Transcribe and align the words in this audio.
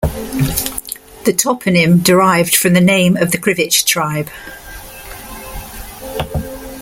The 1.25 1.31
toponym 1.31 2.03
derived 2.03 2.55
from 2.55 2.73
the 2.73 2.81
name 2.81 3.15
of 3.15 3.29
the 3.31 3.37
Krivichs 3.37 3.85
tribe. 3.85 4.29